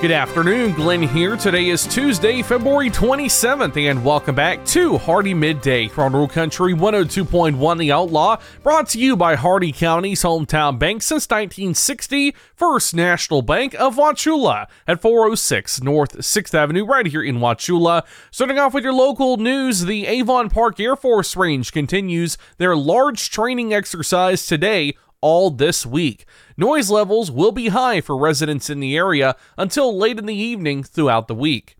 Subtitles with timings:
[0.00, 1.36] Good afternoon, Glenn here.
[1.36, 7.78] Today is Tuesday, February 27th, and welcome back to Hardee Midday from Rural Country 102.1
[7.78, 13.74] The Outlaw, brought to you by Hardee County's hometown bank since 1960, First National Bank
[13.74, 18.06] of Wauchula at 406 North 6th Avenue, right here in Wauchula.
[18.30, 23.28] Starting off with your local news, the Avon Park Air Force Range continues their large
[23.28, 26.24] training exercise today all this week.
[26.60, 30.82] Noise levels will be high for residents in the area until late in the evening
[30.82, 31.74] throughout the week.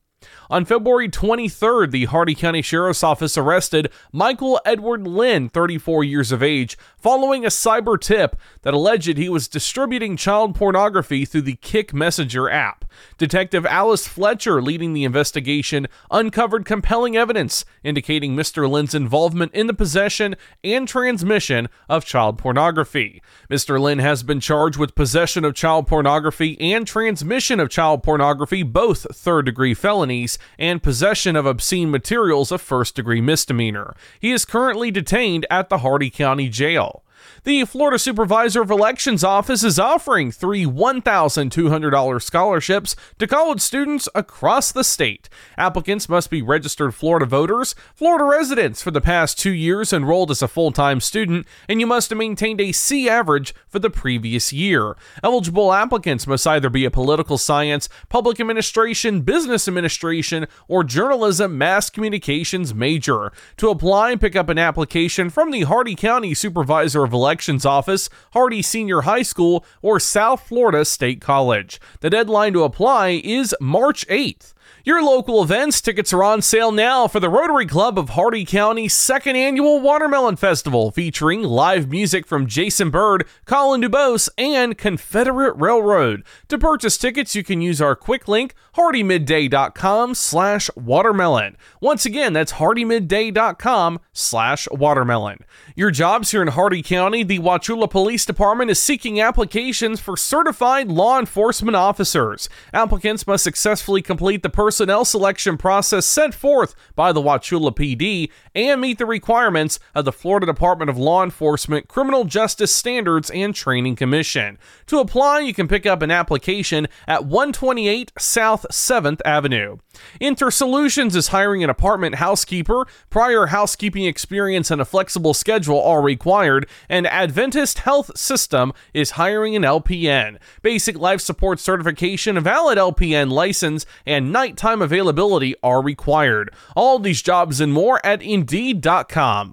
[0.51, 6.43] On February 23rd, the Hardee County Sheriff's Office arrested Michael Edward Lynn, 34 years of
[6.43, 11.95] age, following a cyber tip that alleged he was distributing child pornography through the Kik
[11.95, 12.85] Messenger app.
[13.17, 18.69] Detective Alice Fletcher, leading the investigation, uncovered compelling evidence indicating Mr.
[18.69, 23.23] Lynn's involvement in the possession and transmission of child pornography.
[23.49, 23.81] Mr.
[23.81, 29.07] Lynn has been charged with possession of child pornography and transmission of child pornography, both
[29.15, 33.95] third degree felonies, and possession of obscene materials, a first degree misdemeanor.
[34.19, 37.03] He is currently detained at the Hardee County Jail.
[37.45, 44.73] The Florida Supervisor of Elections Office is offering three $1,200 scholarships to college students across
[44.73, 45.29] the state.
[45.57, 50.43] Applicants must be registered Florida voters, Florida residents for the past two years enrolled as
[50.43, 54.53] a full time student, and you must have maintained a C average for the previous
[54.53, 54.97] year.
[55.23, 61.91] Eligible applicants must either be a political science, public administration, business administration, or journalism mass
[61.91, 63.33] communications major.
[63.59, 68.63] To apply, pick up an application from the Hardee County Supervisor of Elections Office, Hardee
[68.63, 71.81] Senior High School, or South Florida State College.
[72.01, 74.53] The deadline to apply is March 8th.
[74.83, 78.95] Your local events tickets are on sale now for the Rotary Club of Hardee County's
[78.95, 86.25] second annual Watermelon Festival, featuring live music from Jason Bird, Colin Dubose, and Confederate Railroad.
[86.49, 91.59] To purchase tickets, you can use our quick link, hardeemidday.com slash watermelon.
[91.83, 95.45] Once again, that's hardeemidday.com slash watermelon.
[95.77, 100.89] Your jobs here in Hardee County, the Wauchula Police Department is seeking applications for certified
[100.89, 102.49] law enforcement officers.
[102.73, 108.81] Applicants must successfully complete the personnel selection process set forth by the Wauchula PD and
[108.81, 113.97] meet the requirements of the Florida Department of Law Enforcement Criminal Justice Standards and Training
[113.97, 114.59] Commission.
[114.87, 119.79] To apply, you can pick up an application at 128 South 7th Avenue.
[120.21, 122.87] InterSolutions is hiring an apartment housekeeper.
[123.11, 129.57] Prior housekeeping experience and a flexible schedule are required, and Adventist Health System is hiring
[129.57, 130.39] an LPN.
[130.63, 136.51] Basic life support certification, valid LPN license, and nighttime availability are required.
[136.77, 139.53] All these jobs and more at Indeed.com.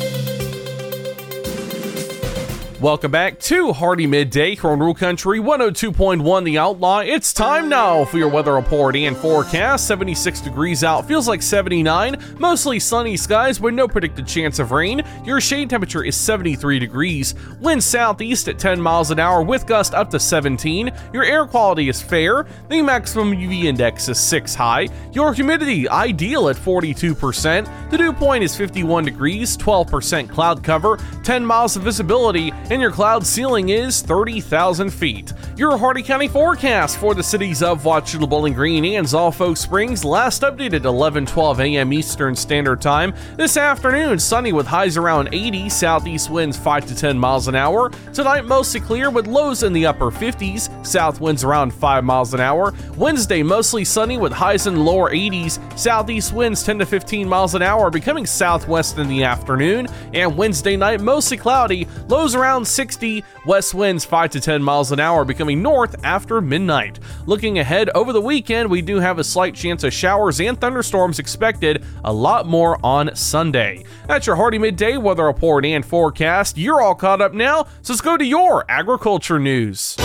[2.81, 7.01] Welcome back to Hardee Midday here on Rural Country 102.1 The Outlaw.
[7.01, 9.85] It's time now for your weather report and forecast.
[9.85, 12.17] 76 degrees out, feels like 79.
[12.39, 15.03] Mostly sunny skies with no predicted chance of rain.
[15.23, 17.35] Your shade temperature is 73 degrees.
[17.59, 20.91] Wind southeast at 10 miles an hour with gust up to 17.
[21.13, 22.47] Your air quality is fair.
[22.69, 24.87] The maximum UV index is 6 high.
[25.11, 27.91] Your humidity ideal at 42%.
[27.91, 32.89] The dew point is 51 degrees, 12% cloud cover, 10 miles of visibility and your
[32.89, 35.33] cloud ceiling is 30,000 feet.
[35.57, 40.41] Your Hardee County forecast for the cities of Wauchula, Bowling Green, and Zolfo Springs last
[40.43, 41.91] updated at 11:12 a.m.
[41.91, 43.13] Eastern Standard Time.
[43.35, 47.91] This afternoon, sunny with highs around 80, southeast winds 5 to 10 miles an hour.
[48.13, 52.39] Tonight, mostly clear with lows in the upper 50s, south winds around 5 miles an
[52.39, 52.73] hour.
[52.95, 57.53] Wednesday, mostly sunny with highs in the lower 80s, southeast winds 10 to 15 miles
[57.53, 59.89] an hour, becoming southwest in the afternoon.
[60.13, 64.91] And Wednesday night, mostly cloudy, lows around around 60, west winds 5 to 10 miles
[64.91, 66.99] an hour becoming north after midnight.
[67.25, 71.17] Looking ahead over the weekend, we do have a slight chance of showers and thunderstorms
[71.17, 73.83] expected, a lot more on Sunday.
[74.07, 76.55] That's your Hardee Midday weather report and forecast.
[76.55, 79.95] You're all caught up now, so let's go to your agriculture news.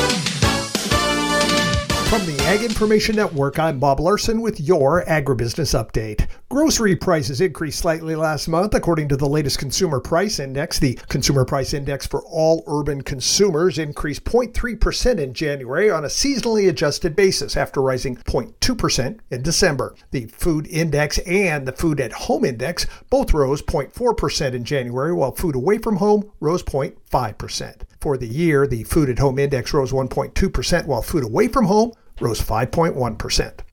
[2.09, 6.27] From the Ag Information Network, I'm Bob Larson with your Agribusiness Update.
[6.49, 10.79] Grocery prices increased slightly last month, according to the latest Consumer Price Index.
[10.79, 16.69] The Consumer Price Index for all urban consumers increased 0.3% in January on a seasonally
[16.69, 19.97] adjusted basis after rising 0.2% in December.
[20.13, 25.33] The Food Index and the Food at Home Index both rose 0.4% in January, while
[25.33, 27.81] food away from home rose 0.5%.
[28.01, 31.91] For the year, the Food at Home Index rose 1.2%, while food away from home
[32.21, 33.66] rose 5.1%.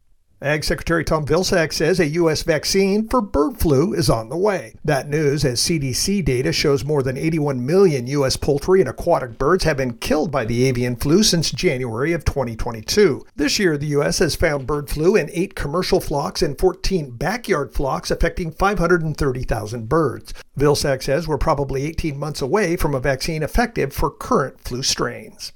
[0.44, 2.44] Ag Secretary Tom Vilsack says a U.S.
[2.44, 4.75] vaccine for bird flu is on the way.
[4.84, 8.36] That news as CDC data shows more than 81 million U.S.
[8.36, 13.25] poultry and aquatic birds have been killed by the avian flu since January of 2022.
[13.38, 14.19] This year, the U.S.
[14.19, 20.34] has found bird flu in eight commercial flocks and 14 backyard flocks, affecting 530,000 birds.
[20.60, 25.54] Vilsack says we're probably 18 months away from a vaccine effective for current flu strains.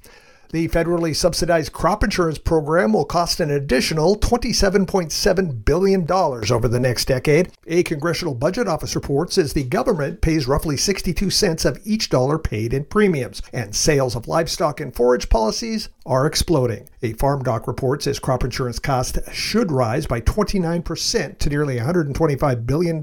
[0.52, 7.06] The federally subsidized crop insurance program will cost an additional $27.7 billion over the next
[7.06, 7.52] decade.
[7.68, 12.40] A Congressional Budget Office report says the government pays roughly 62 cents of each dollar
[12.40, 16.88] paid in premiums, and sales of livestock and forage policies are exploding.
[17.04, 22.66] A Farm Doc report says crop insurance costs should rise by 29% to nearly $125
[22.66, 23.02] billion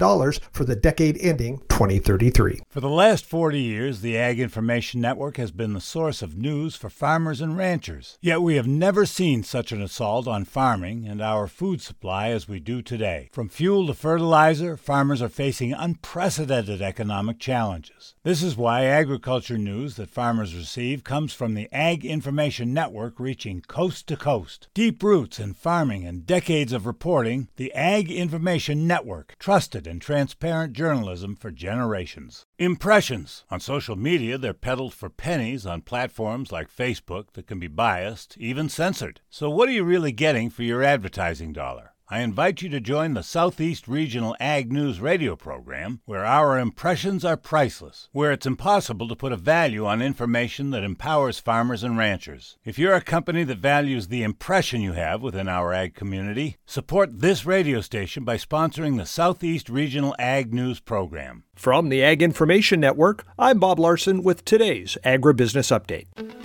[0.51, 2.61] for the decade ending 2033.
[2.67, 6.75] For the last 40 years, the Ag Information Network has been the source of news
[6.75, 8.17] for farmers and ranchers.
[8.21, 12.47] Yet we have never seen such an assault on farming and our food supply as
[12.47, 13.29] we do today.
[13.31, 18.14] From fuel to fertilizer, farmers are facing unprecedented economic challenges.
[18.25, 23.61] This is why agriculture news that farmers receive comes from the Ag Information Network reaching
[23.61, 24.67] coast to coast.
[24.73, 30.73] Deep roots in farming and decades of reporting, the Ag Information Network, trusted and transparent
[30.73, 32.47] journalism for generations.
[32.57, 33.43] Impressions.
[33.51, 38.35] On social media, they're peddled for pennies on platforms like Facebook that can be biased,
[38.39, 39.21] even censored.
[39.29, 41.91] So, what are you really getting for your advertising dollar?
[42.07, 47.25] I invite you to join the Southeast Regional Ag News radio program, where our impressions
[47.25, 51.97] are priceless, where it's impossible to put a value on information that empowers farmers and
[51.97, 52.57] ranchers.
[52.63, 57.21] If you're a company that values the impression you have within our ag community, support
[57.21, 61.43] this radio station by sponsoring the Southeast Regional Ag News program.
[61.55, 66.05] From the Ag Information Network, I'm Bob Larson with today's Agribusiness Update.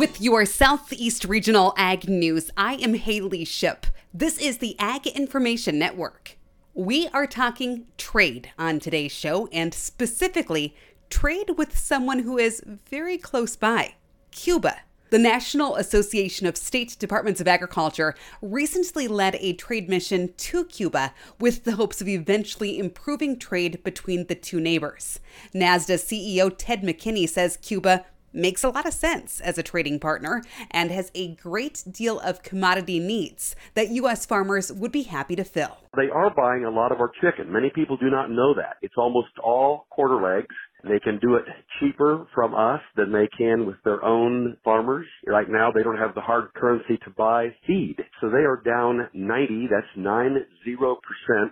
[0.00, 3.84] With your Southeast Regional Ag News, I am Haley Ship.
[4.14, 6.38] This is the Ag Information Network.
[6.72, 10.74] We are talking trade on today's show, and specifically,
[11.10, 13.96] trade with someone who is very close by
[14.30, 14.78] Cuba.
[15.10, 21.12] The National Association of State Departments of Agriculture recently led a trade mission to Cuba
[21.40, 25.18] with the hopes of eventually improving trade between the two neighbors.
[25.52, 30.42] NASDA CEO Ted McKinney says Cuba makes a lot of sense as a trading partner
[30.70, 34.26] and has a great deal of commodity needs that U.S.
[34.26, 35.78] farmers would be happy to fill.
[35.96, 37.52] They are buying a lot of our chicken.
[37.52, 38.76] Many people do not know that.
[38.82, 41.44] It's almost all quarter legs they can do it
[41.78, 45.06] cheaper from us than they can with their own farmers.
[45.26, 47.96] Right now, they don't have the hard currency to buy feed.
[48.20, 50.40] So they are down 90, that's 90%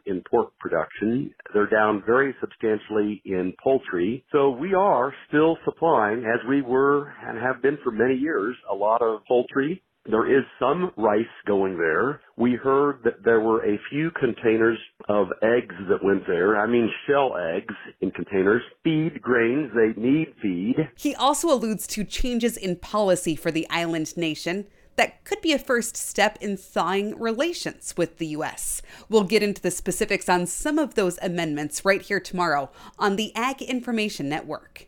[0.07, 1.35] in pork production.
[1.55, 4.25] They're down very substantially in poultry.
[4.33, 8.75] So we are still supplying, as we were and have been for many years, a
[8.75, 12.21] lot of poultry there is some rice going there.
[12.37, 16.59] We heard that there were a few containers of eggs that went there.
[16.59, 18.63] I mean, shell eggs in containers.
[18.83, 20.77] Feed grains, they need feed.
[20.97, 25.59] He also alludes to changes in policy for the island nation that could be a
[25.61, 28.83] first step in thawing relations with the U.S.
[29.09, 33.33] We'll get into the specifics on some of those amendments right here tomorrow on the
[33.37, 34.88] Ag Information Network.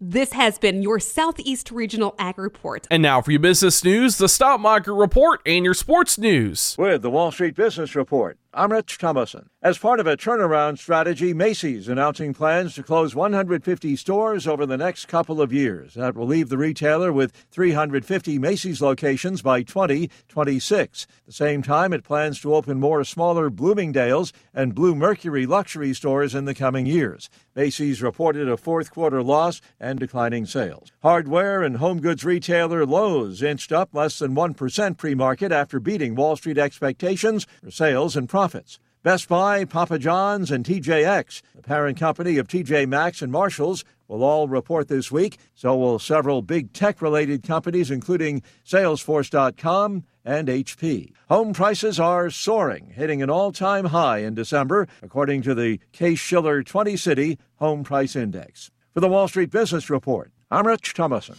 [0.00, 2.86] This has been your Southeast Regional Ag Report.
[2.88, 6.76] And now for your business news, the stock market report, and your sports news.
[6.78, 9.50] With the Wall Street Business Report, I'm Rich Thomason.
[9.60, 14.76] As part of a turnaround strategy, Macy's announcing plans to close 150 stores over the
[14.76, 15.94] next couple of years.
[15.94, 21.02] That will leave the retailer with 350 Macy's locations by 2026.
[21.10, 26.36] At the same time, it plans to open more smaller Bloomingdale's and Bluemercury luxury stores
[26.36, 27.28] in the coming years.
[27.56, 30.92] Macy's reported a fourth quarter loss and declining sales.
[31.02, 36.14] Hardware and home goods retailer Lowe's inched up less than 1% pre market after beating
[36.14, 38.78] Wall Street expectations for sales and profits.
[39.08, 44.22] Best Buy, Papa John's, and TJX, the parent company of TJ Maxx and Marshalls, will
[44.22, 45.38] all report this week.
[45.54, 51.12] So will several big tech related companies, including Salesforce.com and HP.
[51.30, 56.18] Home prices are soaring, hitting an all time high in December, according to the Case
[56.18, 58.70] Shiller 20 City Home Price Index.
[58.92, 61.36] For the Wall Street Business Report, I'm Rich Thomason.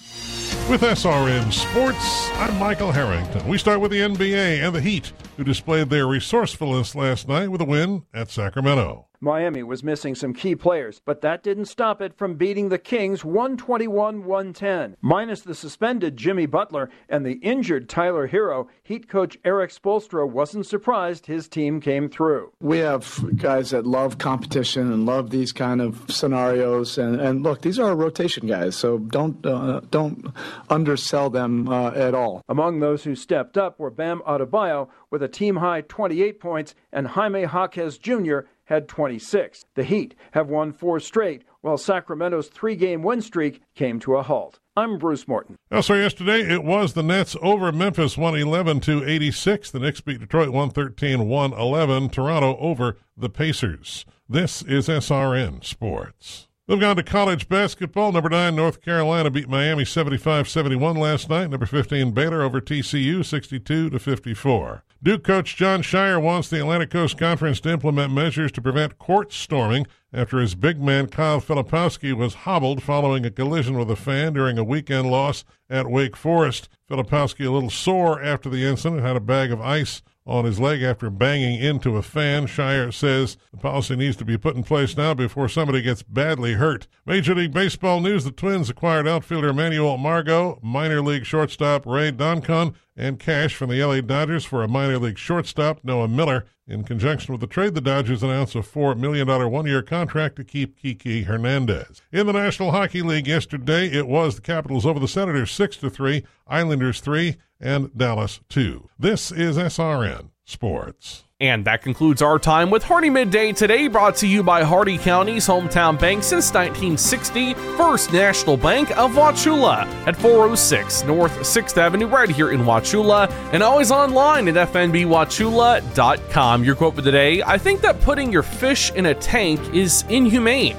[0.67, 3.47] With SRN Sports, I'm Michael Harrington.
[3.47, 7.61] We start with the NBA and the Heat, who displayed their resourcefulness last night with
[7.61, 9.08] a win at Sacramento.
[9.21, 13.25] Miami was missing some key players, but that didn't stop it from beating the Kings
[13.25, 14.95] 121 110.
[15.01, 20.65] Minus the suspended Jimmy Butler and the injured Tyler Herro, Heat coach Erik Spoelstra wasn't
[20.65, 22.53] surprised his team came through.
[22.61, 26.97] We have guys that love competition and love these kind of scenarios.
[26.97, 30.27] And, and look, these are rotation guys, so don't, uh, don't
[30.69, 32.41] undersell them uh, at all.
[32.47, 37.07] Among those who stepped up were Bam Adebayo with a team high 28 points and
[37.07, 39.65] Jaime Jaquez Jr had 26.
[39.73, 44.23] The Heat have won four straight, while Sacramento's three game win streak came to a
[44.23, 44.59] halt.
[44.77, 45.57] I'm Bruce Morton.
[45.71, 49.71] Also, yesterday it was the Nets over Memphis 111 to 86.
[49.71, 52.09] The Knicks beat Detroit 113 111.
[52.09, 54.05] Toronto over the Pacers.
[54.29, 56.47] This is SRN Sports.
[56.67, 61.49] Moving on to college basketball, number 9 North Carolina beat Miami 75-71 last night.
[61.49, 64.83] Number 15 Baylor over TCU 62 to 54.
[65.01, 69.31] Duke coach Jon Scheyer wants the Atlantic Coast Conference to implement measures to prevent court
[69.31, 74.33] storming after his big man Kyle Filipowski was hobbled following a collision with a fan
[74.33, 76.67] during a weekend loss at Wake Forest.
[76.91, 80.81] Filipowski a little sore after the incident, had a bag of ice on his leg
[80.81, 82.45] after banging into a fan.
[82.45, 86.53] Scheyer says the policy needs to be put in place now before somebody gets badly
[86.53, 86.87] hurt.
[87.05, 92.75] Major League Baseball news the Twins acquired outfielder Manuel Margot, minor league shortstop Ray Doncon,
[92.95, 96.45] and cash from the LA Dodgers for a minor league shortstop, Noah Miller.
[96.67, 100.43] In conjunction with the trade, the Dodgers announced a $4 million one year contract to
[100.43, 102.03] keep Kiki Hernandez.
[102.11, 105.89] In the National Hockey League yesterday, it was the Capitals over the Senators 6 to
[105.89, 108.89] 3, Islanders 3, and Dallas 2.
[108.97, 111.23] This is SRN Sports.
[111.41, 115.47] And that concludes our time with Hardee Midday today, brought to you by Hardee County's
[115.47, 122.29] hometown bank since 1960, First National Bank of Wauchula at 406 North 6th Avenue, right
[122.29, 126.63] here in Wauchula, and always online at fnbwauchula.com.
[126.65, 130.03] Your quote for the day I think that putting your fish in a tank is
[130.09, 130.75] inhumane.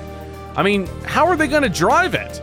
[0.56, 2.42] I mean, how are they going to drive it?